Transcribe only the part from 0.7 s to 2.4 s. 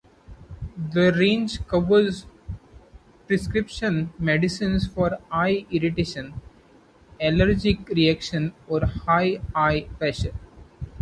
This range covers